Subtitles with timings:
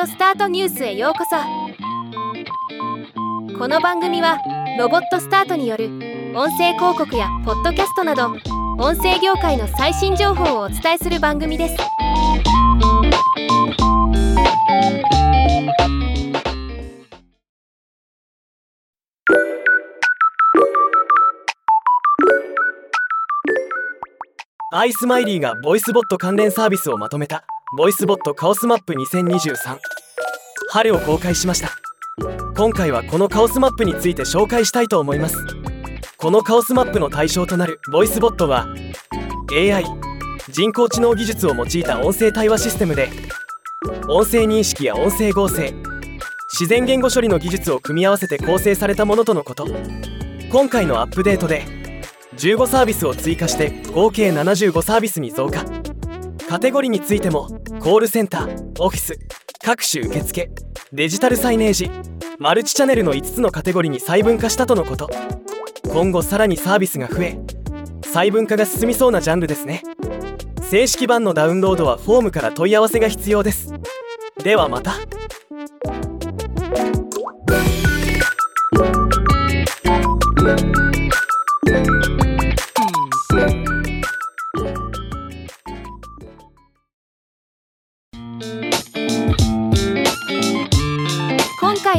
[0.00, 1.36] オスタートニュースへようこそ。
[3.58, 4.38] この番組は
[4.78, 5.86] ロボットスタートによる
[6.34, 8.28] 音声広告やポッドキャストなど
[8.78, 11.76] 音声業界の最新情報をお伝えする番組です。
[24.74, 27.44] アイスマイリーがボイスボット関連サービスをまとめた。
[27.74, 29.78] ボイスボットカオスマップ2023
[30.68, 31.70] 春を公開しました。
[32.54, 35.38] 今回はこのカオスマップについて紹介したいと思います。
[36.18, 38.66] このカオスマップの対象となるボイスボットは
[39.50, 39.86] AI
[40.50, 43.08] 人工知能技術を用いた音声対話システムで
[44.06, 45.72] 音声認識や音声合成
[46.52, 49.66] 自然言語処理の技術を組み合わせて構成されたものとのこと。
[50.50, 51.64] 今回のアップデートで
[52.36, 55.64] 15サービスを追加して合計75サービスに増加。
[56.52, 57.46] カテゴリーについても
[57.80, 59.18] コールセンターオフィス
[59.64, 60.50] 各種受付
[60.92, 61.90] デジタルサイネージ
[62.38, 65.08] マルチチャンネルの5つのカテゴリーに細分化したとのこと。
[65.88, 67.38] 今後さらにサービスが増え
[68.04, 69.82] 細分化が進みそうなジャンルですね。
[70.60, 73.72] 正式版のダウンロードはフォームから問い合わせが必要です。
[74.44, 74.92] ではまた。